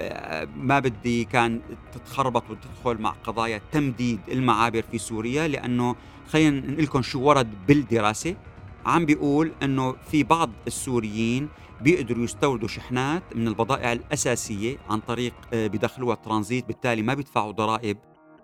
آه، 0.00 0.48
ما 0.56 0.78
بدي 0.78 1.24
كان 1.24 1.60
تتخربط 1.94 2.42
وتدخل 2.50 3.02
مع 3.02 3.10
قضايا 3.10 3.60
تمديد 3.72 4.20
المعابر 4.28 4.82
في 4.90 4.98
سوريا 4.98 5.48
لأنه 5.48 5.96
خلينا 6.28 6.60
نقول 6.60 6.84
لكم 6.84 7.02
شو 7.02 7.20
ورد 7.22 7.48
بالدراسة 7.68 8.36
عم 8.86 9.06
بيقول 9.06 9.52
إنه 9.62 9.92
في 9.92 10.22
بعض 10.22 10.50
السوريين 10.66 11.48
بيقدروا 11.80 12.24
يستوردوا 12.24 12.68
شحنات 12.68 13.22
من 13.36 13.48
البضائع 13.48 13.92
الأساسية 13.92 14.76
عن 14.90 15.00
طريق 15.00 15.34
آه، 15.52 15.66
بدخلوها 15.66 16.14
ترانزيت 16.14 16.66
بالتالي 16.66 17.02
ما 17.02 17.14
بيدفعوا 17.14 17.52
ضرائب 17.52 17.98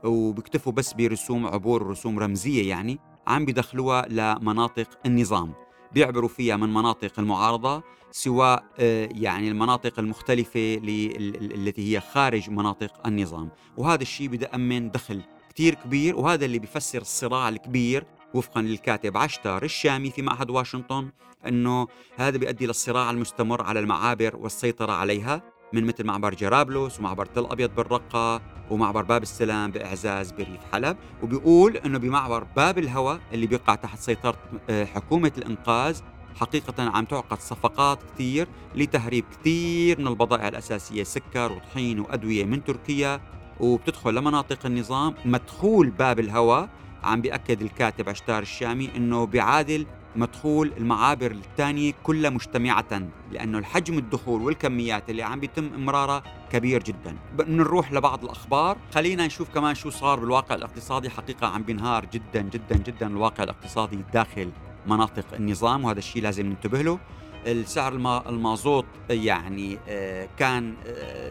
وبيكتفوا 0.04 0.72
بس 0.72 0.92
برسوم 0.92 1.46
عبور 1.46 1.82
ورسوم 1.82 2.18
رمزية 2.18 2.68
يعني 2.68 2.98
عم 3.26 3.44
بدخلوها 3.44 4.06
لمناطق 4.08 4.88
النظام. 5.06 5.52
بيعبروا 5.92 6.28
فيها 6.28 6.56
من 6.56 6.74
مناطق 6.74 7.12
المعارضة 7.18 7.82
سواء 8.10 8.64
آه، 8.78 9.08
يعني 9.12 9.48
المناطق 9.48 9.98
المختلفة 9.98 10.80
التي 10.84 11.96
هي 11.96 12.00
خارج 12.00 12.50
مناطق 12.50 13.06
النظام. 13.06 13.50
وهذا 13.76 14.02
الشيء 14.02 14.28
بده 14.28 14.50
دخل 14.88 15.22
كتير 15.48 15.74
كبير 15.74 16.16
وهذا 16.16 16.44
اللي 16.44 16.58
بيفسر 16.58 17.00
الصراع 17.00 17.48
الكبير 17.48 18.06
وفقا 18.34 18.62
للكاتب 18.62 19.16
عشتار 19.16 19.62
الشامي 19.62 20.10
في 20.10 20.22
معهد 20.22 20.50
واشنطن 20.50 21.10
إنه 21.48 21.86
هذا 22.16 22.38
بيؤدي 22.38 22.66
للصراع 22.66 23.10
المستمر 23.10 23.62
على 23.62 23.80
المعابر 23.80 24.36
والسيطرة 24.36 24.92
عليها 24.92 25.42
من 25.72 25.86
مثل 25.86 26.04
معبر 26.04 26.34
جرابلس 26.34 26.98
ومعبر 26.98 27.26
تل 27.26 27.46
أبيض 27.46 27.74
بالرقة 27.74 28.42
ومعبر 28.70 29.02
باب 29.02 29.22
السلام 29.22 29.70
بإعزاز 29.70 30.32
بريف 30.32 30.60
حلب 30.72 30.96
وبيقول 31.22 31.76
إنه 31.76 31.98
بمعبر 31.98 32.44
باب 32.56 32.78
الهوى 32.78 33.20
اللي 33.32 33.46
بيقع 33.46 33.74
تحت 33.74 33.98
سيطرة 33.98 34.38
آه، 34.70 34.84
حكومة 34.84 35.32
الإنقاذ 35.38 36.00
حقيقة 36.40 36.82
عم 36.82 37.04
تعقد 37.04 37.40
صفقات 37.40 37.98
كثير 38.14 38.48
لتهريب 38.74 39.24
كثير 39.32 40.00
من 40.00 40.06
البضائع 40.06 40.48
الأساسية 40.48 41.02
سكر 41.02 41.52
وطحين 41.52 42.00
وأدوية 42.00 42.44
من 42.44 42.64
تركيا 42.64 43.20
وبتدخل 43.60 44.14
لمناطق 44.14 44.66
النظام 44.66 45.14
مدخول 45.24 45.90
باب 45.90 46.20
الهوى 46.20 46.68
عم 47.04 47.20
بيأكد 47.20 47.62
الكاتب 47.62 48.08
عشتار 48.08 48.42
الشامي 48.42 48.90
إنه 48.96 49.26
بيعادل 49.26 49.86
مدخول 50.16 50.72
المعابر 50.76 51.30
الثانية 51.30 51.92
كلها 52.02 52.30
مجتمعة 52.30 53.02
لأنه 53.32 53.58
الحجم 53.58 53.98
الدخول 53.98 54.42
والكميات 54.42 55.10
اللي 55.10 55.22
عم 55.22 55.40
بيتم 55.40 55.74
إمرارها 55.74 56.22
كبير 56.52 56.82
جدا. 56.82 57.16
بنروح 57.38 57.92
لبعض 57.92 58.24
الأخبار. 58.24 58.76
خلينا 58.94 59.26
نشوف 59.26 59.48
كمان 59.54 59.74
شو 59.74 59.90
صار 59.90 60.20
بالواقع 60.20 60.54
الاقتصادي. 60.54 61.10
حقيقة 61.10 61.46
عم 61.46 61.62
بينهار 61.62 62.04
جدا 62.04 62.42
جدا 62.42 62.76
جدا 62.76 63.06
الواقع 63.06 63.44
الاقتصادي 63.44 63.98
داخل 64.12 64.50
مناطق 64.86 65.24
النظام 65.34 65.84
وهذا 65.84 65.98
الشيء 65.98 66.22
لازم 66.22 66.46
ننتبه 66.46 66.82
له. 66.82 66.98
السعر 67.46 68.22
المازوت 68.28 68.86
يعني 69.10 69.78
آه، 69.88 70.28
كان 70.38 70.74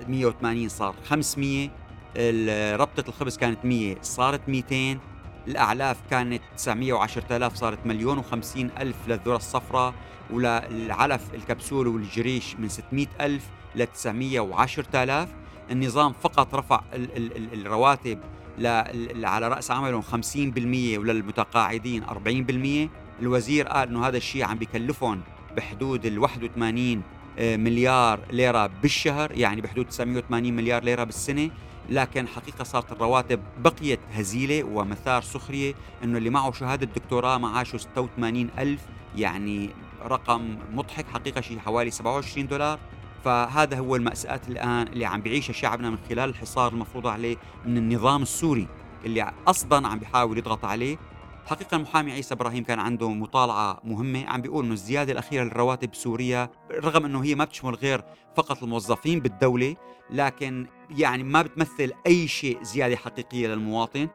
180 0.08 0.64
آه، 0.64 0.68
صار 0.68 0.96
500 1.06 1.70
ربطة 2.76 3.10
الخبز 3.10 3.38
كانت 3.38 3.66
100 3.66 3.96
صارت 4.02 4.50
200 4.50 5.00
الأعلاف 5.48 5.98
كانت 6.10 6.42
910 6.58 7.36
آلاف 7.36 7.56
صارت 7.56 7.86
مليون 7.86 8.24
و50 8.24 8.58
ألف 8.80 8.96
للذرة 9.08 9.36
الصفراء 9.36 9.94
وللعلف 10.32 11.34
الكبسول 11.34 11.88
والجريش 11.88 12.56
من 12.56 12.70
600 12.70 13.08
ألف 13.22 13.44
ل 13.76 13.86
910 13.86 15.04
آلاف. 15.04 15.30
النظام 15.72 16.14
فقط 16.14 16.56
رفع 16.56 16.82
ال 16.94 17.18
ال 17.18 17.38
ال 17.38 17.62
الرواتب 17.62 18.20
على 19.24 19.48
رأس 19.48 19.72
عملهم 19.72 20.02
50% 20.02 20.08
وللمتقاعدين 20.98 22.04
40% 22.04 22.90
الوزير 23.22 23.68
قال 23.68 23.88
إنه 23.90 24.08
هذا 24.08 24.18
الشيء 24.18 24.44
عم 24.44 24.58
بكلفهم 24.58 25.22
بحدود 25.58 26.06
ال 26.06 26.20
81 26.20 27.02
آه، 27.40 27.58
مليار 27.58 28.20
ليرة 28.32 28.68
بالشهر 28.82 29.32
يعني 29.32 29.62
بحدود 29.62 29.86
980 29.86 30.54
مليار 30.54 30.84
ليرة 30.84 31.04
بالسنة. 31.04 31.50
لكن 31.90 32.28
حقيقة 32.28 32.64
صارت 32.64 32.92
الرواتب 32.92 33.40
بقيت 33.60 34.00
هزيلة 34.14 34.64
ومثار 34.64 35.22
سخرية 35.22 35.74
أنه 36.04 36.18
اللي 36.18 36.30
معه 36.30 36.52
شهادة 36.52 36.86
دكتوراه 36.86 37.38
معاشه 37.38 37.78
86 37.78 38.50
ألف 38.60 38.82
يعني 39.16 39.70
رقم 40.06 40.58
مضحك 40.72 41.06
حقيقة 41.08 41.42
شيء 41.42 41.60
حوالي 41.60 41.92
27 41.92 42.48
دولار. 42.48 42.80
فهذا 43.26 43.80
هو 43.80 43.96
المأساة 43.96 44.42
الآن 44.48 44.88
اللي 44.88 45.06
عم 45.06 45.22
بيعيشها 45.22 45.54
شعبنا 45.54 45.90
من 45.90 45.98
خلال 46.10 46.30
الحصار 46.30 46.72
المفروض 46.72 47.08
عليه 47.08 47.38
من 47.66 47.78
النظام 47.78 48.22
السوري 48.22 48.68
اللي 49.06 49.32
قصدا 49.46 49.88
عم 49.88 50.00
بيحاول 50.00 50.38
يضغط 50.38 50.66
عليه. 50.66 50.98
حقيقة 51.46 51.76
المحامي 51.76 52.12
عيسى 52.12 52.34
إبراهيم 52.34 52.64
كان 52.64 52.80
عنده 52.80 53.10
مطالعة 53.10 53.80
مهمة 53.84 54.26
عم 54.28 54.42
بيقول 54.42 54.66
إنه 54.66 54.74
الزيادة 54.74 55.12
الأخيرة 55.12 55.44
للرواتب 55.44 55.92
بسوريا 55.92 56.50
رغم 56.72 57.06
إنه 57.06 57.24
هي 57.24 57.36
ما 57.36 57.44
بتشمل 57.46 57.76
غير 57.76 58.04
فقط 58.36 58.64
الموظفين 58.64 59.20
بالدولة 59.20 59.76
لكن 60.10 60.68
يعني 60.90 61.24
ما 61.24 61.42
بتمثل 61.42 61.94
أي 62.08 62.28
شيء 62.28 62.64
زيادة 62.64 62.96
حقيقية 62.96 63.48
للمواطن 63.48 64.08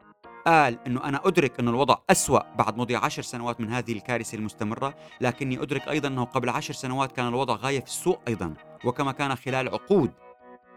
قال 0.47 0.77
إنه 0.87 1.03
أنا 1.03 1.21
أدرك 1.25 1.59
إنه 1.59 1.71
الوضع 1.71 1.95
أسوأ 2.09 2.55
بعد 2.55 2.77
مضي 2.77 2.95
عشر 2.95 3.21
سنوات 3.21 3.61
من 3.61 3.69
هذه 3.69 3.91
الكارثة 3.91 4.35
المستمرة، 4.35 4.93
لكني 5.21 5.61
أدرك 5.61 5.87
أيضا 5.87 6.07
إنه 6.07 6.23
قبل 6.23 6.49
عشر 6.49 6.73
سنوات 6.73 7.11
كان 7.11 7.27
الوضع 7.27 7.55
غاية 7.55 7.79
في 7.79 7.85
السوء 7.85 8.19
أيضا، 8.27 8.53
وكما 8.85 9.11
كان 9.11 9.35
خلال 9.35 9.69
عقود. 9.69 10.11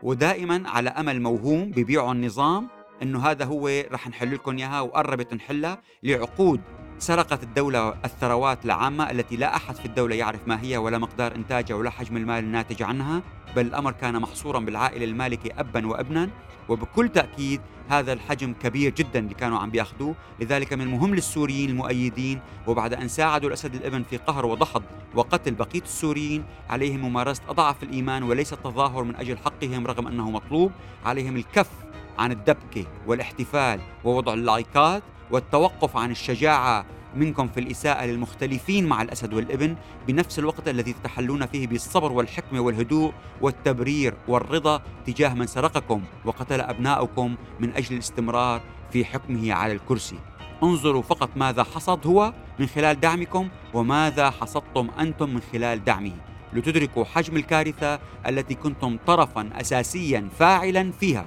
ودائما 0.02 0.62
على 0.68 0.90
أمل 0.90 1.22
موهوم 1.22 1.70
ببيعوا 1.70 2.12
النظام 2.12 2.68
إنه 3.02 3.26
هذا 3.26 3.44
هو 3.44 3.82
رح 3.92 4.08
نحل 4.08 4.34
لكم 4.34 4.56
إياها 4.56 4.80
وقربت 4.80 5.34
نحلها 5.34 5.82
لعقود 6.02 6.60
سرقت 6.98 7.42
الدولة 7.42 7.94
الثروات 8.04 8.64
العامة 8.64 9.10
التي 9.10 9.36
لا 9.36 9.56
أحد 9.56 9.76
في 9.76 9.86
الدولة 9.86 10.14
يعرف 10.14 10.48
ما 10.48 10.62
هي 10.62 10.76
ولا 10.76 10.98
مقدار 10.98 11.34
إنتاجها 11.36 11.74
ولا 11.76 11.90
حجم 11.90 12.16
المال 12.16 12.44
الناتج 12.44 12.82
عنها 12.82 13.22
بل 13.56 13.66
الأمر 13.66 13.92
كان 13.92 14.20
محصورا 14.20 14.60
بالعائلة 14.60 15.04
المالكة 15.04 15.60
أبا 15.60 15.86
وابنا 15.86 16.30
وبكل 16.68 17.08
تأكيد 17.08 17.60
هذا 17.88 18.12
الحجم 18.12 18.54
كبير 18.62 18.94
جدا 18.94 19.18
اللي 19.18 19.34
كانوا 19.34 19.58
عم 19.58 19.70
بيأخذوه 19.70 20.14
لذلك 20.40 20.72
من 20.72 20.80
المهم 20.80 21.14
للسوريين 21.14 21.70
المؤيدين 21.70 22.40
وبعد 22.66 22.94
أن 22.94 23.08
ساعدوا 23.08 23.48
الأسد 23.48 23.74
الإبن 23.74 24.02
في 24.02 24.16
قهر 24.16 24.46
وضحض 24.46 24.82
وقتل 25.14 25.54
بقية 25.54 25.82
السوريين 25.82 26.44
عليهم 26.70 27.00
ممارسة 27.00 27.42
أضعف 27.48 27.82
الإيمان 27.82 28.22
وليس 28.22 28.52
التظاهر 28.52 29.04
من 29.04 29.16
أجل 29.16 29.38
حقهم 29.38 29.86
رغم 29.86 30.06
أنه 30.06 30.30
مطلوب 30.30 30.72
عليهم 31.04 31.36
الكف 31.36 31.70
عن 32.18 32.32
الدبكة 32.32 32.84
والاحتفال 33.06 33.80
ووضع 34.04 34.34
اللايكات 34.34 35.02
والتوقف 35.30 35.96
عن 35.96 36.10
الشجاعة 36.10 36.84
منكم 37.16 37.48
في 37.48 37.60
الإساءة 37.60 38.04
للمختلفين 38.04 38.86
مع 38.86 39.02
الأسد 39.02 39.34
والإبن 39.34 39.76
بنفس 40.06 40.38
الوقت 40.38 40.68
الذي 40.68 40.92
تتحلون 40.92 41.46
فيه 41.46 41.66
بالصبر 41.66 42.12
والحكمة 42.12 42.60
والهدوء 42.60 43.12
والتبرير 43.40 44.14
والرضا 44.28 44.82
تجاه 45.06 45.34
من 45.34 45.46
سرقكم 45.46 46.02
وقتل 46.24 46.60
أبناؤكم 46.60 47.34
من 47.60 47.74
أجل 47.74 47.94
الاستمرار 47.94 48.60
في 48.92 49.04
حكمه 49.04 49.52
على 49.52 49.72
الكرسي. 49.72 50.18
انظروا 50.62 51.02
فقط 51.02 51.30
ماذا 51.36 51.62
حصد 51.62 52.06
هو 52.06 52.32
من 52.58 52.66
خلال 52.66 53.00
دعمكم 53.00 53.48
وماذا 53.74 54.30
حصدتم 54.30 54.88
أنتم 54.98 55.34
من 55.34 55.40
خلال 55.52 55.84
دعمه. 55.84 56.12
لتدركوا 56.52 57.04
حجم 57.04 57.36
الكارثة 57.36 57.98
التي 58.26 58.54
كنتم 58.54 58.98
طرفا 59.06 59.50
أساسيا 59.60 60.28
فاعلا 60.38 60.92
فيها. 60.92 61.26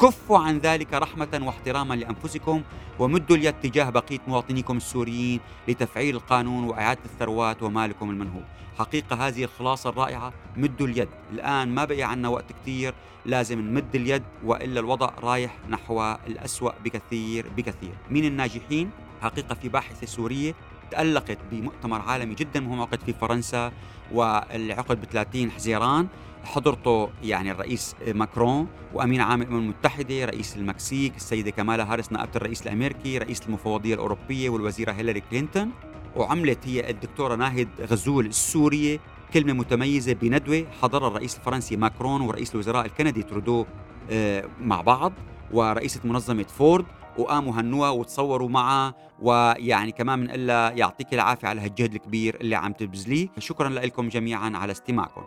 كفوا 0.00 0.38
عن 0.38 0.58
ذلك 0.58 0.94
رحمة 0.94 1.40
واحتراما 1.42 1.94
لأنفسكم 1.94 2.62
ومدوا 2.98 3.36
اليد 3.36 3.54
تجاه 3.62 3.90
بقية 3.90 4.18
مواطنيكم 4.28 4.76
السوريين 4.76 5.40
لتفعيل 5.68 6.16
القانون 6.16 6.64
وإعادة 6.64 7.00
الثروات 7.04 7.62
ومالكم 7.62 8.10
المنهوب. 8.10 8.42
حقيقة 8.78 9.28
هذه 9.28 9.44
الخلاصة 9.44 9.90
الرائعة 9.90 10.32
مدوا 10.56 10.86
اليد. 10.86 11.08
الآن 11.32 11.68
ما 11.68 11.84
بقي 11.84 12.02
عنا 12.02 12.28
وقت 12.28 12.52
كثير 12.52 12.94
لازم 13.26 13.60
نمد 13.60 13.94
اليد 13.94 14.22
وإلا 14.44 14.80
الوضع 14.80 15.10
رايح 15.22 15.56
نحو 15.68 16.16
الأسوأ 16.26 16.72
بكثير 16.84 17.46
بكثير. 17.56 17.94
مين 18.10 18.24
الناجحين؟ 18.24 18.90
حقيقة 19.22 19.54
في 19.54 19.68
باحثة 19.68 20.06
سورية 20.06 20.54
تألقت 20.90 21.38
بمؤتمر 21.50 22.00
عالمي 22.00 22.34
جدا 22.34 22.60
مهم 22.60 22.80
عقد 22.80 23.00
في 23.06 23.12
فرنسا 23.12 23.72
واللي 24.12 24.72
عقد 24.72 25.00
ب 25.00 25.04
30 25.04 25.50
حزيران. 25.50 26.08
حضرته 26.46 27.08
يعني 27.22 27.50
الرئيس 27.50 27.94
ماكرون 28.14 28.66
وأمين 28.94 29.20
عام 29.20 29.42
الأمم 29.42 29.58
المتحدة، 29.58 30.24
رئيس 30.24 30.56
المكسيك، 30.56 31.16
السيدة 31.16 31.50
كمالا 31.50 31.92
هاريس 31.92 32.12
نائبة 32.12 32.30
الرئيس 32.36 32.62
الأمريكي، 32.62 33.18
رئيس 33.18 33.46
المفوضية 33.46 33.94
الأوروبية 33.94 34.50
والوزيرة 34.50 34.92
هيلاري 34.92 35.20
كلينتون، 35.20 35.70
وعملت 36.16 36.58
هي 36.68 36.90
الدكتورة 36.90 37.34
ناهد 37.34 37.68
غزول 37.80 38.26
السورية 38.26 39.00
كلمة 39.34 39.52
متميزة 39.52 40.12
بندوة 40.12 40.66
حضرها 40.82 41.08
الرئيس 41.08 41.36
الفرنسي 41.36 41.76
ماكرون 41.76 42.20
ورئيس 42.20 42.54
الوزراء 42.54 42.86
الكندي 42.86 43.22
ترودو 43.22 43.66
آه، 44.10 44.44
مع 44.60 44.80
بعض 44.80 45.12
ورئيسة 45.52 46.00
منظمة 46.04 46.42
فورد 46.42 46.84
وقاموا 47.18 47.52
هنوها 47.52 47.90
وتصوروا 47.90 48.48
معها 48.48 48.94
ويعني 49.22 49.92
كمان 49.92 50.20
بنقول 50.20 50.48
يعطيك 50.78 51.14
العافية 51.14 51.48
على 51.48 51.60
هالجهد 51.60 51.94
الكبير 51.94 52.36
اللي 52.40 52.56
عم 52.56 52.72
تبذليه. 52.72 53.28
شكرا 53.38 53.68
لكم 53.68 54.08
جميعا 54.08 54.52
على 54.54 54.72
استماعكم. 54.72 55.22